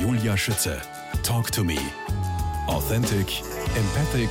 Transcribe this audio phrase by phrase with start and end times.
[0.00, 0.80] Julia Schütze.
[1.24, 1.76] Talk to me.
[2.68, 3.42] Authentic,
[3.76, 4.30] empathic,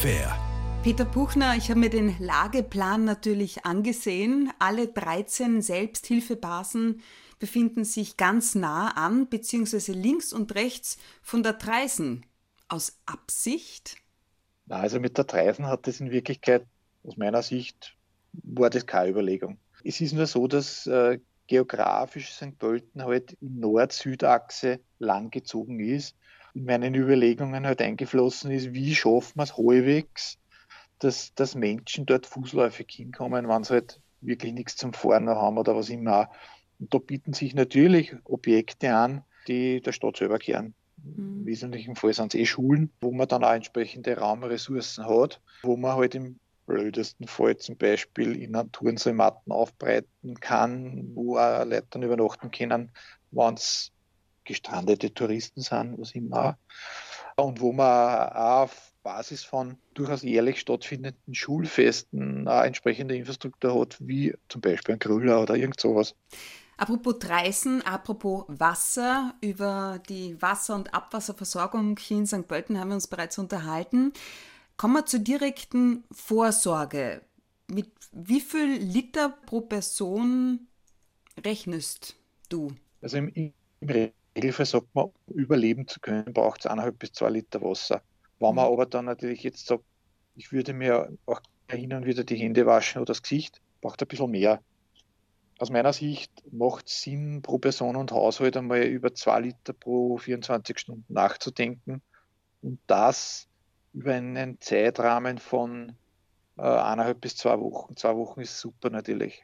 [0.00, 0.36] fair.
[0.82, 4.52] Peter Buchner, ich habe mir den Lageplan natürlich angesehen.
[4.58, 7.02] Alle 13 Selbsthilfebasen
[7.38, 12.26] befinden sich ganz nah an, beziehungsweise links und rechts von der Treisen.
[12.66, 13.98] Aus Absicht?
[14.66, 16.66] Na, also mit der Treisen hat das in Wirklichkeit,
[17.04, 17.96] aus meiner Sicht,
[18.32, 19.58] war das keine Überlegung.
[19.84, 22.58] Es ist nur so, dass äh, geografisch St.
[22.58, 26.16] Pölten halt in Nord-Süd-Achse langgezogen ist.
[26.54, 30.38] In meinen Überlegungen halt eingeflossen ist, wie schaffen wir es halbwegs,
[30.98, 35.76] dass, dass Menschen dort fußläufig hinkommen, wenn sie halt wirklich nichts zum Fahren haben oder
[35.76, 36.30] was immer.
[36.78, 40.74] Und da bieten sich natürlich Objekte an, die der Stadt selber kehren.
[41.02, 41.40] Mhm.
[41.40, 45.76] Im wesentlichen Fall sind es eh Schulen, wo man dann auch entsprechende Raumressourcen hat, wo
[45.76, 51.86] man halt im blödesten Fall zum Beispiel in einer Turnseematten aufbreiten kann, wo auch Leute
[51.90, 52.90] dann übernachten können,
[53.30, 53.92] wenn es
[54.44, 56.58] gestrandete Touristen sind, was immer.
[57.36, 63.96] Und wo man auch auf Basis von durchaus jährlich stattfindenden Schulfesten eine entsprechende Infrastruktur hat,
[64.00, 66.14] wie zum Beispiel ein Grüller oder irgend sowas.
[66.78, 72.48] Apropos Dreisen, apropos Wasser, über die Wasser- und Abwasserversorgung hier in St.
[72.48, 74.12] Pölten haben wir uns bereits unterhalten.
[74.76, 77.22] Kommen wir zur direkten Vorsorge.
[77.68, 80.68] Mit wie viel Liter pro Person
[81.44, 82.16] rechnest
[82.48, 82.72] du?
[83.00, 83.52] Also im, im
[84.36, 88.02] Regelfall sagt man, überleben zu können, braucht es eineinhalb bis zwei Liter Wasser.
[88.38, 88.72] Wenn man mhm.
[88.72, 89.84] aber dann natürlich jetzt sagt,
[90.34, 94.08] ich würde mir auch hin und wieder die Hände waschen oder das Gesicht, braucht ein
[94.08, 94.60] bisschen mehr.
[95.58, 100.18] Aus meiner Sicht macht es Sinn, pro Person und Haushalt einmal über zwei Liter pro
[100.18, 102.02] 24 Stunden nachzudenken
[102.60, 103.48] und das
[103.96, 105.96] über einen Zeitrahmen von
[106.58, 107.96] äh, eineinhalb bis zwei Wochen.
[107.96, 109.42] Zwei Wochen ist super natürlich.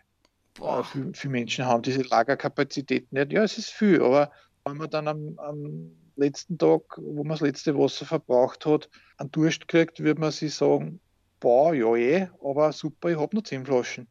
[0.61, 3.33] Äh, für, für, Menschen haben diese Lagerkapazität nicht.
[3.33, 4.31] Ja, es ist viel, aber
[4.67, 9.31] wenn man dann am, am letzten Tag, wo man das letzte Wasser verbraucht hat, einen
[9.31, 11.00] Durst kriegt, würde man sich sagen,
[11.41, 14.06] boah, ja eh, aber super, ich habe noch zehn Flaschen.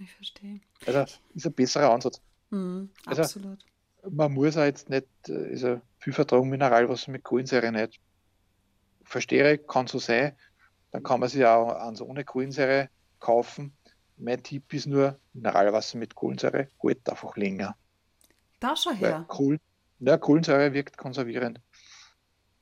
[0.00, 0.60] Ich verstehe.
[0.86, 2.20] Also ist ein besserer Ansatz.
[2.50, 3.64] Mhm, also, absolut.
[4.10, 8.00] Man muss auch jetzt nicht, also viel vertragen Mineralwasser mit Kohlensäure nicht.
[9.10, 10.36] Verstehe, kann so sein.
[10.92, 13.76] Dann kann man sich auch eins ohne Kohlensäure kaufen.
[14.16, 17.76] Mein Tipp ist nur, Mineralwasser mit Kohlensäure hält einfach länger.
[18.60, 19.24] Da schon her.
[19.26, 19.58] Kohl,
[19.98, 21.60] ja, Kohlensäure wirkt konservierend.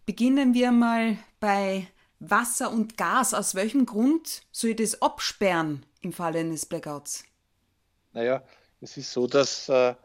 [0.06, 1.88] Beginnen wir mal bei
[2.20, 3.34] Wasser und Gas.
[3.34, 7.24] Aus welchem Grund soll ich das absperren im Falle eines Blackouts?
[8.12, 8.44] Naja,
[8.82, 9.96] es ist so, dass äh,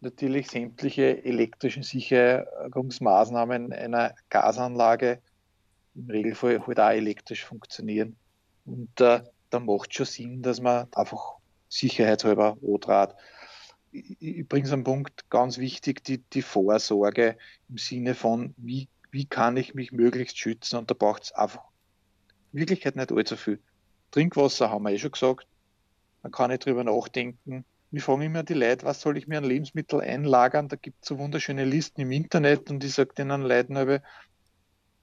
[0.00, 5.20] natürlich sämtliche elektrischen Sicherungsmaßnahmen einer Gasanlage
[5.94, 8.16] im Regelfall halt auch elektrisch funktionieren.
[8.64, 11.36] Und äh, da macht schon Sinn, dass man einfach
[11.68, 12.56] sicherheitshalber
[14.48, 19.56] bringe es am Punkt, ganz wichtig, die, die Vorsorge im Sinne von, wie, wie kann
[19.56, 20.76] ich mich möglichst schützen?
[20.76, 21.62] Und da braucht es einfach
[22.52, 23.60] in Wirklichkeit nicht allzu viel.
[24.10, 25.46] Trinkwasser haben wir eh schon gesagt.
[26.22, 29.44] Man kann nicht drüber nachdenken, wir fragen immer die Leute, was soll ich mir an
[29.44, 30.68] Lebensmittel einlagern?
[30.68, 34.02] Da gibt es so wunderschöne Listen im Internet und ich sage denen Leuten aber,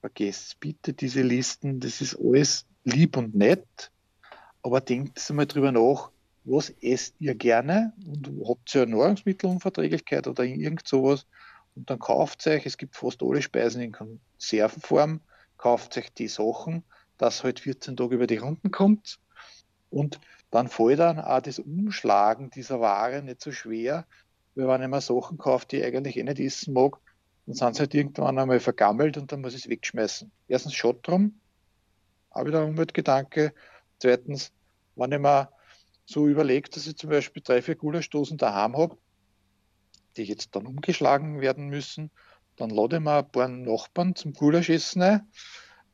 [0.02, 3.92] vergesst bitte diese Listen, das ist alles lieb und nett,
[4.62, 6.12] aber denkt mal drüber nach,
[6.44, 11.26] was esst ihr gerne und habt ihr eine Nahrungsmittelunverträglichkeit oder irgend sowas
[11.76, 15.22] und dann kauft euch, es gibt fast alle Speisen in Konservenform,
[15.58, 16.84] kauft euch die Sachen,
[17.18, 19.20] dass halt 14 Tage über die Runden kommt
[19.90, 20.20] und
[20.54, 24.06] dann fällt dann auch das Umschlagen dieser Ware nicht so schwer,
[24.54, 27.00] weil wenn ich mir Sachen kaufe, die ich eigentlich eh nicht essen mag,
[27.48, 30.32] dann sind sie halt irgendwann einmal vergammelt und dann muss ich es wegschmeißen.
[30.48, 31.42] Erstens Schott drum,
[32.30, 33.52] auch wieder ein Umweltgedanke.
[33.98, 34.52] Zweitens,
[34.96, 35.50] wenn ich mir
[36.06, 38.96] so überlege, dass ich zum Beispiel drei, vier Gulaschdosen daheim habe,
[40.18, 42.12] die jetzt dann umgeschlagen werden müssen,
[42.58, 45.32] dann lade ich mir ein paar Nachbarn zum Gulaschessen ein,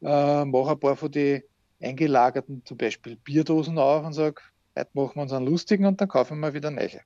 [0.02, 1.44] äh, mache ein paar von den
[1.82, 4.42] eingelagerten zum Beispiel Bierdosen auf und sage,
[4.80, 7.02] heute machen wir uns einen lustigen und dann kaufen wir wieder neue.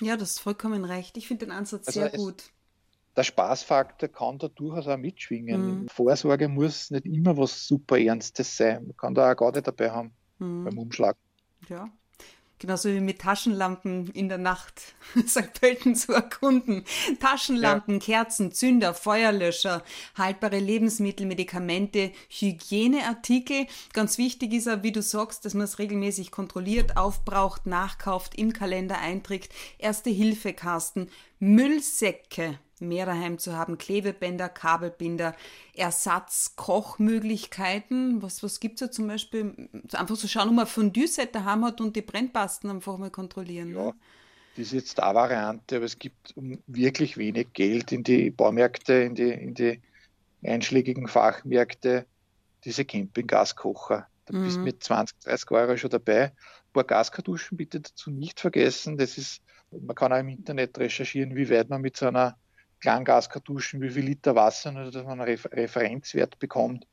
[0.00, 1.16] Ja, das ist vollkommen recht.
[1.16, 2.50] Ich finde den Ansatz also sehr gut.
[3.16, 5.82] Der Spaßfaktor kann da durchaus auch mitschwingen.
[5.82, 5.88] Mhm.
[5.88, 8.86] Vorsorge muss nicht immer was super Ernstes sein.
[8.86, 10.64] Man kann da auch nicht dabei haben mhm.
[10.64, 11.16] beim Umschlag.
[11.68, 11.90] Ja.
[12.60, 14.94] Genauso wie mit Taschenlampen in der Nacht
[15.26, 15.58] St.
[15.58, 16.84] Pölten zu erkunden.
[17.18, 18.00] Taschenlampen, ja.
[18.00, 19.82] Kerzen, Zünder, Feuerlöscher,
[20.14, 23.66] haltbare Lebensmittel, Medikamente, Hygieneartikel.
[23.94, 28.52] Ganz wichtig ist auch, wie du sagst, dass man es regelmäßig kontrolliert, aufbraucht, nachkauft, im
[28.52, 29.52] Kalender einträgt.
[29.78, 35.36] Erste Hilfekasten, Müllsäcke mehr daheim zu haben, Klebebänder, Kabelbinder,
[35.74, 38.22] Ersatzkochmöglichkeiten.
[38.22, 39.68] Was, was gibt es da zum Beispiel?
[39.92, 43.74] Einfach so schauen, ob man Fondue-Set daheim hat und die Brennpasten einfach mal kontrollieren.
[43.74, 43.92] Ja,
[44.56, 46.34] das ist jetzt eine Variante, aber es gibt
[46.66, 49.80] wirklich wenig Geld in die Baumärkte, in die, in die
[50.42, 52.06] einschlägigen Fachmärkte,
[52.64, 54.06] diese Campinggaskocher.
[54.26, 54.44] Da mhm.
[54.44, 56.24] bist du mit 20, 30 Euro schon dabei.
[56.24, 58.96] Ein paar Gaskartuschen bitte dazu nicht vergessen.
[58.96, 62.36] Das ist, man kann auch im Internet recherchieren, wie weit man mit so einer
[62.80, 66.86] Klanggaskartuschen, wie viel Liter Wasser, nur dass man einen Referenzwert bekommt,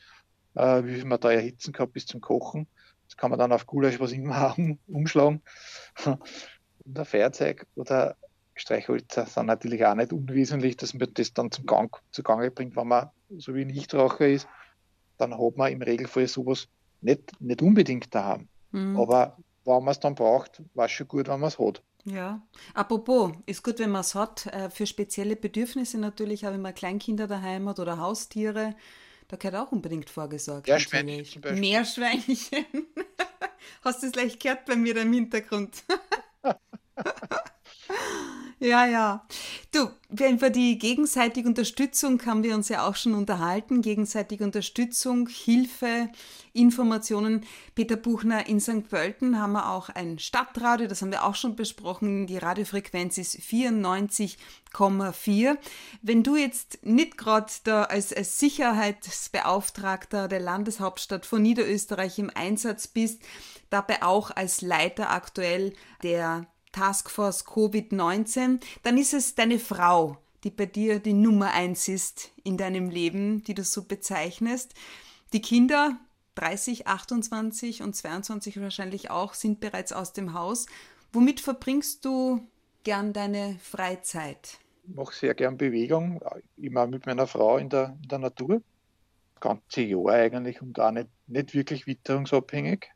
[0.56, 2.68] äh, wie viel man da erhitzen kann bis zum Kochen.
[3.08, 5.42] Das kann man dann auf Gulasch, was immer haben, umschlagen.
[6.06, 8.16] Und ein Feuerzeug oder
[8.56, 12.76] Streichhölzer sind natürlich auch nicht unwesentlich, dass man das dann zum Gang, zu Gange bringt,
[12.76, 14.48] wenn man so wie Nichtraucher ist.
[15.18, 16.68] Dann hat man im Regelfall sowas
[17.02, 18.48] nicht, nicht unbedingt daheim.
[18.72, 19.00] Mhm.
[19.00, 21.84] Aber wenn man es dann braucht, war es schon gut, wenn man es hat.
[22.10, 22.42] Ja,
[22.74, 24.46] apropos, ist gut, wenn man es hat.
[24.48, 28.76] Äh, für spezielle Bedürfnisse natürlich, auch wenn man Kleinkinder daheim hat oder Haustiere,
[29.28, 30.68] da gehört auch unbedingt vorgesorgt.
[30.68, 31.60] Meerschweinchen zum.
[31.60, 32.66] Meerschweinchen.
[33.84, 35.84] Hast du es gleich gehört bei mir da im Hintergrund?
[38.60, 39.24] Ja, ja.
[39.72, 43.84] Du, über die gegenseitige Unterstützung haben wir uns ja auch schon unterhalten.
[43.84, 46.10] Gegenseitige Unterstützung, Hilfe,
[46.54, 47.46] Informationen.
[47.76, 48.90] Peter Buchner, in St.
[48.90, 52.26] Pölten haben wir auch ein Stadtradio, das haben wir auch schon besprochen.
[52.26, 55.56] Die Radiofrequenz ist 94,4.
[56.02, 62.88] Wenn du jetzt nicht gerade da als, als Sicherheitsbeauftragter der Landeshauptstadt von Niederösterreich im Einsatz
[62.88, 63.22] bist,
[63.70, 66.48] dabei auch als Leiter aktuell der
[66.78, 72.56] Taskforce Covid-19, dann ist es deine Frau, die bei dir die Nummer eins ist in
[72.56, 74.76] deinem Leben, die du so bezeichnest.
[75.34, 76.00] Die Kinder,
[76.36, 80.68] 30, 28 und 22 wahrscheinlich auch, sind bereits aus dem Haus.
[81.12, 82.48] Womit verbringst du
[82.84, 84.60] gern deine Freizeit?
[84.88, 86.22] Ich mache sehr gern Bewegung,
[86.58, 88.62] immer mit meiner Frau in der, in der Natur.
[89.34, 92.88] Das ganze Jahr eigentlich und auch nicht, nicht wirklich witterungsabhängig.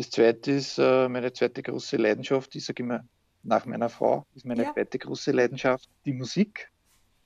[0.00, 3.04] Das zweite ist äh, meine zweite große Leidenschaft, ich sage immer
[3.42, 4.72] nach meiner Frau, ist meine ja.
[4.72, 6.70] zweite große Leidenschaft die Musik.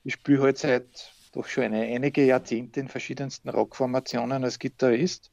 [0.03, 5.31] Ich spiele halt seit doch schon eine, einige Jahrzehnte in verschiedensten Rockformationen als Gitarrist,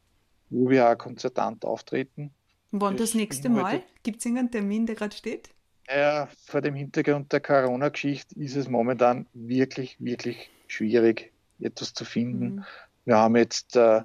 [0.50, 2.32] wo wir auch konzertant auftreten.
[2.70, 3.82] Wann das nächste Mal?
[4.04, 5.50] Gibt es irgendeinen Termin, der gerade steht?
[5.88, 12.54] Ja, vor dem Hintergrund der Corona-Geschichte ist es momentan wirklich, wirklich schwierig, etwas zu finden.
[12.54, 12.64] Mhm.
[13.04, 14.02] Wir haben jetzt äh,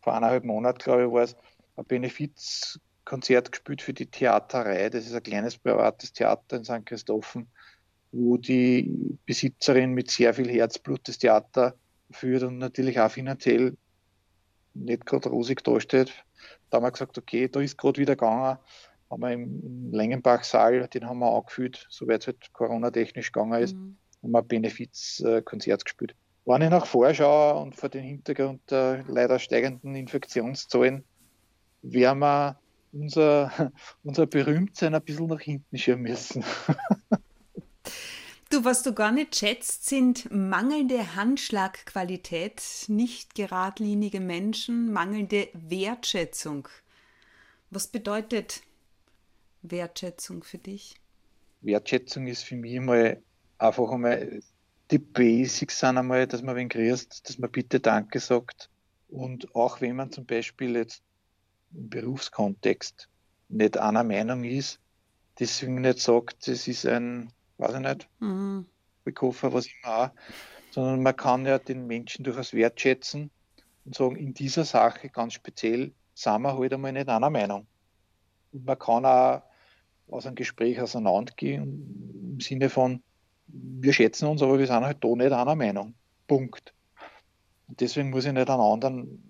[0.00, 1.36] vor eineinhalb Monaten, glaube ich, war es,
[1.80, 4.90] ein Benefizkonzert gespielt für die Theaterei.
[4.90, 6.86] Das ist ein kleines privates Theater in St.
[6.86, 7.48] Christophen,
[8.12, 11.74] wo die Besitzerin mit sehr viel Herzblut das Theater
[12.10, 13.76] führt und natürlich auch finanziell
[14.74, 16.12] nicht gerade rosig dasteht.
[16.68, 18.58] Da haben wir gesagt, okay, da ist gerade wieder gegangen.
[19.10, 23.96] Haben wir im, Lengenbach-Saal, den haben wir angefühlt, soweit es halt Corona-technisch gegangen ist, mhm.
[24.22, 26.14] haben wir ein Benefizkonzert gespielt.
[26.44, 31.04] Wenn ich nach vorschaue und vor dem Hintergrund der leider steigenden Infektionszahlen
[31.82, 32.58] werden wir
[32.92, 33.72] unser,
[34.04, 36.44] unser Berühmtsein ein bisschen nach hinten schieben müssen.
[38.50, 46.66] Du, was du gar nicht schätzt, sind mangelnde Handschlagqualität, nicht geradlinige Menschen, mangelnde Wertschätzung.
[47.70, 48.62] Was bedeutet
[49.62, 50.96] Wertschätzung für dich?
[51.60, 53.22] Wertschätzung ist für mich einmal
[53.58, 54.40] einfach einmal
[54.90, 58.70] die Basics sind einmal, dass man wen grüßt, dass man bitte Danke sagt.
[59.08, 61.02] Und auch wenn man zum Beispiel jetzt
[61.72, 63.08] im Berufskontext
[63.48, 64.80] nicht einer Meinung ist,
[65.38, 68.66] deswegen nicht sagt, es ist ein, weiß ich nicht, mhm.
[69.04, 70.10] Bekoffer, was immer auch,
[70.70, 73.30] sondern man kann ja den Menschen durchaus wertschätzen
[73.84, 77.66] und sagen, in dieser Sache ganz speziell sind wir halt einmal nicht einer Meinung.
[78.52, 79.42] Und man kann auch
[80.10, 83.02] aus einem Gespräch auseinandergehen im Sinne von,
[83.46, 85.94] wir schätzen uns, aber wir sind halt da nicht einer Meinung.
[86.26, 86.74] Punkt.
[87.68, 89.29] Und deswegen muss ich nicht einen anderen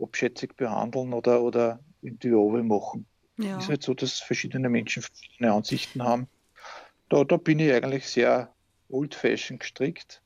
[0.00, 3.06] abschätzig behandeln oder, oder irgendwie Ovel machen.
[3.38, 3.58] Ja.
[3.58, 6.28] Ist halt so, dass verschiedene Menschen verschiedene Ansichten haben.
[7.08, 8.52] Da, da bin ich eigentlich sehr
[8.88, 10.22] old-fashioned gestrickt.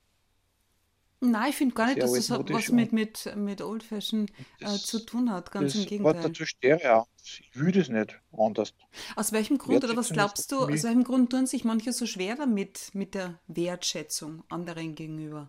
[1.20, 5.30] Nein, ich finde gar nicht, dass das was mit, mit, mit Old-Fashion äh, zu tun
[5.30, 5.50] hat.
[5.50, 6.22] Ganz das im Gegenteil.
[6.22, 7.06] Dazu Stereo.
[7.22, 8.74] Ich will das nicht anders.
[9.16, 12.36] Aus welchem Grund oder was glaubst du, aus welchem Grund tun sich manche so schwer
[12.36, 15.48] damit, mit der Wertschätzung anderen gegenüber?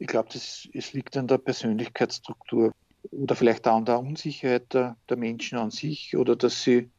[0.00, 2.72] Ich glaube, es liegt an der Persönlichkeitsstruktur.
[3.10, 6.90] oder vielleicht auch an der Unsicherheit der, der Menschen an sich oder dass sie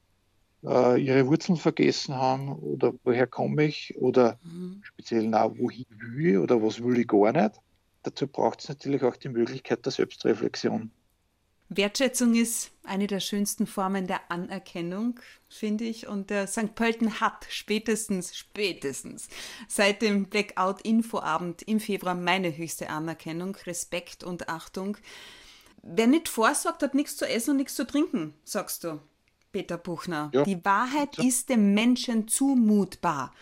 [0.63, 4.81] äh, ihre Wurzeln vergessen haben oder woher komme ich oder mhm.
[4.83, 7.59] speziell auch wohin will ich oder was will ich gar nicht.
[8.03, 10.91] Dazu braucht es natürlich auch die Möglichkeit der Selbstreflexion.
[11.73, 16.05] Wertschätzung ist eine der schönsten Formen der Anerkennung, finde ich.
[16.05, 16.75] Und der St.
[16.75, 19.29] Pölten hat spätestens, spätestens
[19.69, 24.97] seit dem Blackout-Infoabend im Februar meine höchste Anerkennung, Respekt und Achtung.
[25.81, 28.99] Wer nicht vorsorgt, hat nichts zu essen und nichts zu trinken, sagst du,
[29.53, 30.29] Peter Buchner.
[30.33, 30.43] Ja.
[30.43, 31.23] Die Wahrheit ja.
[31.23, 33.33] ist dem Menschen zumutbar.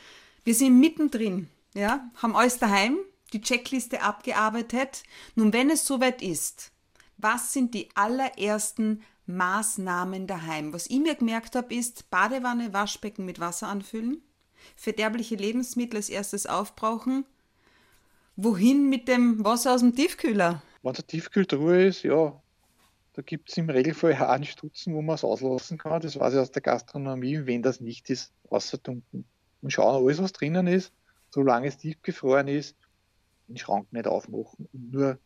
[0.43, 2.99] Wir sind mittendrin, ja, haben alles daheim,
[3.33, 5.01] die Checkliste abgearbeitet.
[5.33, 6.71] Nun, wenn es soweit ist,
[7.19, 10.73] was sind die allerersten Maßnahmen daheim?
[10.73, 14.21] Was ich mir gemerkt habe, ist Badewanne, Waschbecken mit Wasser anfüllen,
[14.75, 17.25] verderbliche Lebensmittel als erstes aufbrauchen.
[18.35, 20.63] Wohin mit dem Wasser aus dem Tiefkühler?
[20.81, 22.41] Wenn der Tiefkühltruhe ist, ja,
[23.13, 26.01] da gibt es im Regelfall einen Stutzen, wo man es auslassen kann.
[26.01, 27.41] Das weiß ich aus der Gastronomie.
[27.43, 29.25] Wenn das nicht ist, außerdunken.
[29.61, 30.93] Und schauen, alles, was drinnen ist,
[31.29, 32.77] solange es tiefgefroren ist,
[33.49, 35.19] den Schrank nicht aufmachen und nur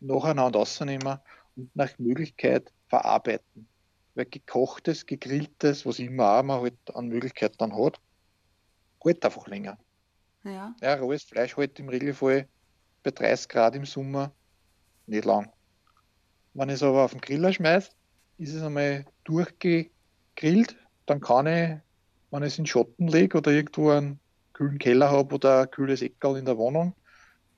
[0.00, 1.18] nacheinander rausnehmen
[1.56, 3.68] und nach Möglichkeit verarbeiten.
[4.14, 8.00] Weil gekochtes, gegrilltes, was immer auch man halt an Möglichkeit dann hat,
[9.04, 9.78] halt einfach länger.
[10.42, 10.74] Ja.
[10.80, 12.48] ja, rohes Fleisch halt im Regelfall
[13.02, 14.34] bei 30 Grad im Sommer
[15.06, 15.52] nicht lang.
[16.54, 17.90] Wenn ich es aber auf den Griller schmeiße,
[18.38, 20.76] ist es einmal durchgegrillt,
[21.06, 21.78] dann kann ich,
[22.30, 24.18] wenn ich es in Schatten lege oder irgendwo einen
[24.52, 26.94] kühlen Keller habe oder ein kühles Eckerl in der Wohnung,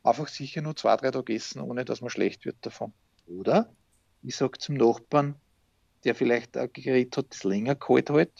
[0.02, 2.92] einfach sicher nur zwei, drei Tage essen, ohne dass man schlecht wird davon.
[3.26, 3.72] Oder
[4.22, 5.36] ich sage zum Nachbarn,
[6.04, 8.32] der vielleicht ein Gerät hat, das länger kalt hält,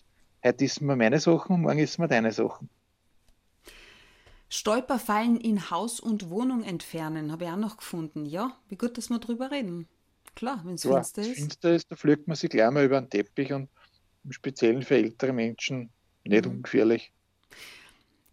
[0.42, 2.68] heute essen wir meine Sachen und morgen essen wir deine Sachen.
[4.48, 8.26] Stolperfallen in Haus und Wohnung entfernen, habe ich auch noch gefunden.
[8.26, 9.88] Ja, wie gut, dass wir drüber reden.
[10.34, 11.34] Klar, wenn es ja, finster ist.
[11.38, 13.68] finster ist, da fliegt man sich gleich mal über den Teppich und
[14.24, 15.90] im Speziellen für ältere Menschen
[16.24, 16.52] nicht mhm.
[16.52, 17.12] ungefährlich.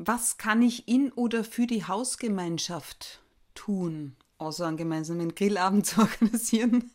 [0.01, 3.22] Was kann ich in oder für die Hausgemeinschaft
[3.53, 6.89] tun, außer einen gemeinsamen Grillabend zu organisieren?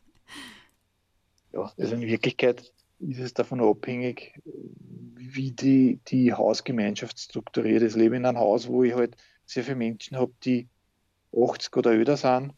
[1.52, 7.92] Ja, also in Wirklichkeit ist es davon abhängig, wie die, die Hausgemeinschaft strukturiert ist.
[7.94, 10.70] Ich lebe in einem Haus, wo ich halt sehr viele Menschen habe, die
[11.36, 12.54] 80 oder öder sind.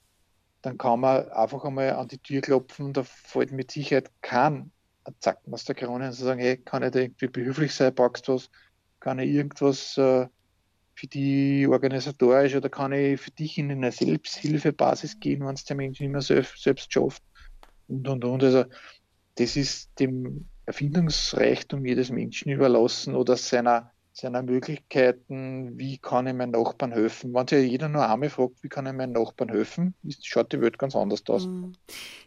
[0.62, 4.71] Dann kann man einfach einmal an die Tür klopfen da fällt mit Sicherheit kein
[5.19, 8.49] Zacken aus der Krone und sagen, hey, kann ich da irgendwie behilflich sein, packst was,
[9.00, 10.29] kann ich irgendwas äh,
[10.97, 15.76] für die organisatorisch oder kann ich für dich in eine Selbsthilfebasis gehen, wenn es der
[15.76, 17.23] Mensch nicht mehr selbst, selbst schafft
[17.87, 18.43] und und und.
[18.43, 18.65] Also
[19.35, 26.53] das ist dem Erfindungsreichtum jedes Menschen überlassen oder seiner, seiner Möglichkeiten, wie kann ich meinen
[26.53, 27.35] Nachbarn helfen.
[27.35, 30.79] Wenn sich jeder nur einmal fragt, wie kann ich meinen Nachbarn helfen, schaut die Welt
[30.79, 31.47] ganz anders aus.
[31.47, 31.75] Mhm.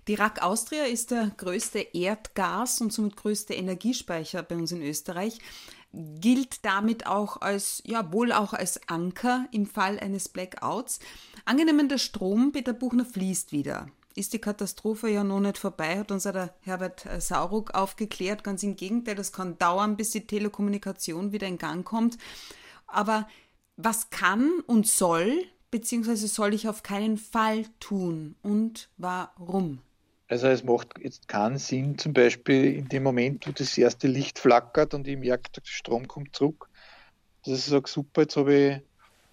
[0.08, 5.40] Die RAK Austria ist der größte Erdgas- und somit größte Energiespeicher bei uns in Österreich
[5.94, 11.00] gilt damit auch als, ja, wohl auch als Anker im Fall eines Blackouts.
[11.46, 13.88] Angenommen, der Strom, Peter Buchner, fließt wieder.
[14.16, 18.44] Ist die Katastrophe ja noch nicht vorbei, hat uns der Herbert äh, Sauruck aufgeklärt.
[18.44, 22.18] Ganz im Gegenteil, das kann dauern, bis die Telekommunikation wieder in Gang kommt.
[22.88, 23.28] Aber
[23.78, 29.80] was kann und soll, beziehungsweise soll ich auf keinen Fall tun und warum?
[30.30, 34.38] Also es macht jetzt keinen Sinn, zum Beispiel in dem Moment, wo das erste Licht
[34.38, 36.70] flackert und ich merke, der Strom kommt zurück,
[37.44, 38.54] dass ich sage, super, jetzt habe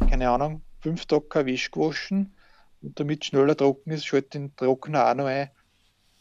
[0.01, 2.35] ich, keine Ahnung, fünf Tage kein Wäsche gewaschen
[2.81, 5.51] und damit schneller trocken ist, schalte den Trockner auch noch ein.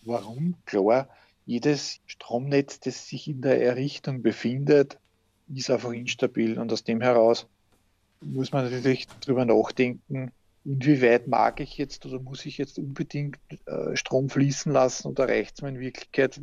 [0.02, 0.58] Warum?
[0.66, 1.08] Klar,
[1.46, 5.00] jedes Stromnetz, das sich in der Errichtung befindet,
[5.48, 7.48] ist einfach instabil und aus dem heraus
[8.20, 10.34] muss man natürlich darüber nachdenken,
[10.66, 15.56] inwieweit mag ich jetzt oder muss ich jetzt unbedingt äh, Strom fließen lassen oder reicht
[15.56, 16.42] es mir in Wirklichkeit,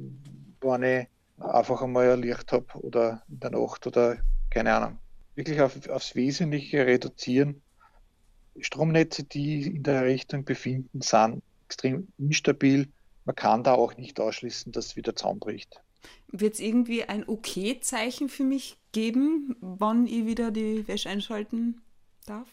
[0.61, 4.19] wenn ich einfach einmal ein Licht habe oder in der Nacht oder
[4.51, 4.99] keine Ahnung.
[5.35, 7.63] Wirklich auf, aufs Wesentliche reduzieren.
[8.61, 12.89] Stromnetze, die in der Richtung befinden, sind extrem instabil.
[13.25, 15.81] Man kann da auch nicht ausschließen, dass es wieder zusammenbricht.
[16.29, 21.81] Wird es irgendwie ein Okay-Zeichen für mich geben, wann ich wieder die Wäsche einschalten
[22.27, 22.49] darf?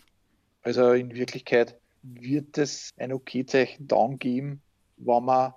[0.61, 4.61] Also in Wirklichkeit wird es ein Okay-Zeichen dann geben,
[4.97, 5.53] wenn man,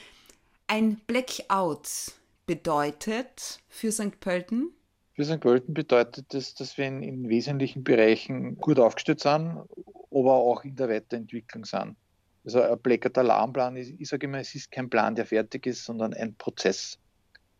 [0.67, 2.13] ein Blackout
[2.47, 4.19] bedeutet für St.
[4.19, 4.73] Pölten?
[5.15, 5.41] Für St.
[5.41, 9.63] Pölten bedeutet das, dass wir in, in wesentlichen Bereichen gut aufgestellt sind,
[10.11, 11.97] aber auch in der Weiterentwicklung sind.
[12.45, 15.85] Also ein Blackout Alarmplan ist, ich sage immer, es ist kein Plan, der fertig ist,
[15.85, 16.99] sondern ein Prozess.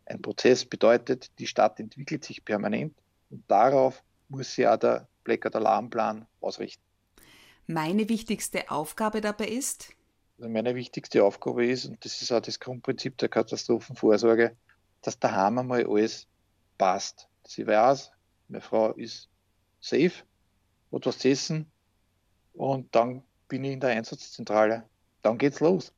[0.05, 2.93] Ein Prozess bedeutet, die Stadt entwickelt sich permanent
[3.29, 6.83] und darauf muss auch der Blackout Alarmplan ausrichten.
[7.67, 9.93] Meine wichtigste Aufgabe dabei ist?
[10.37, 14.57] Also meine wichtigste Aufgabe ist, und das ist auch das Grundprinzip der Katastrophenvorsorge,
[15.01, 16.27] dass daheim einmal alles
[16.77, 17.29] passt.
[17.43, 18.11] Dass ich weiß,
[18.49, 19.29] meine Frau ist
[19.79, 20.11] safe,
[20.91, 21.71] hat was zu essen
[22.53, 24.83] und dann bin ich in der Einsatzzentrale.
[25.21, 25.93] Dann geht's los.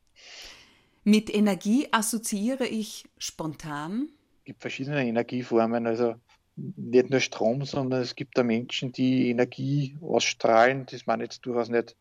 [1.03, 4.09] Mit Energie assoziiere ich spontan?
[4.39, 6.15] Es gibt verschiedene Energieformen, also
[6.55, 10.85] nicht nur Strom, sondern es gibt da Menschen, die Energie ausstrahlen.
[10.89, 11.95] Das meine jetzt durchaus nicht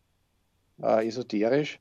[0.82, 1.80] äh, esoterisch.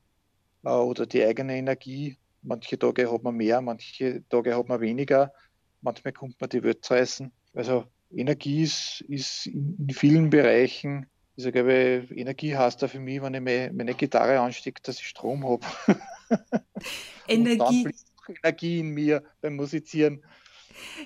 [0.64, 2.18] Äh, oder die eigene Energie.
[2.42, 5.32] Manche Tage hat man mehr, manche Tage hat man weniger.
[5.80, 7.32] Manchmal kommt man die Welt essen.
[7.54, 13.34] Also Energie ist, ist in vielen Bereichen ich sage, Energie heißt da für mich, wenn
[13.34, 15.66] ich meine Gitarre anstecke, dass ich Strom habe.
[17.28, 17.88] Energie.
[18.28, 20.22] Energie in mir beim Musizieren.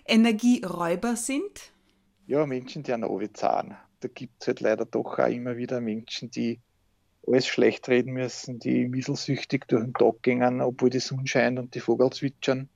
[0.06, 1.72] Energieräuber sind?
[2.26, 3.76] Ja, Menschen, die an zahlen.
[4.00, 6.60] Da gibt es halt leider doch auch immer wieder Menschen, die
[7.26, 11.74] alles schlecht reden müssen, die mieselsüchtig durch den Tag gehen, obwohl die Sonne scheint und
[11.74, 12.68] die Vogel zwitschern.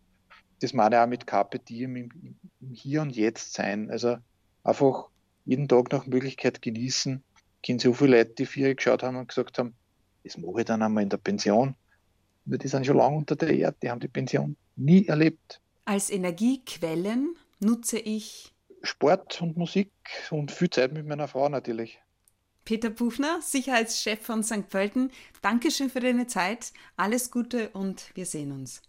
[0.61, 3.91] Das meine ich auch mit Carpe Diem im, im Hier und Jetzt sein.
[3.91, 4.17] Also
[4.65, 5.09] einfach
[5.45, 7.23] jeden Tag nach Möglichkeit genießen
[7.63, 9.75] kenne so viele Leute, die vier geschaut haben und gesagt haben,
[10.25, 11.75] das mache ich dann einmal in der Pension.
[12.45, 15.61] Nur die sind schon lange unter der Erde, die haben die Pension nie erlebt.
[15.85, 19.93] Als Energiequellen nutze ich Sport und Musik
[20.31, 22.01] und viel Zeit mit meiner Frau natürlich.
[22.65, 24.69] Peter Buchner, Sicherheitschef von St.
[24.69, 28.83] Pölten, Dankeschön für deine Zeit, alles Gute und wir sehen uns.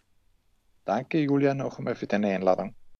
[0.85, 2.75] Danke, Julia, noch einmal für deine Einladung.